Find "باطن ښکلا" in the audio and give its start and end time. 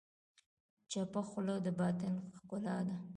1.79-2.77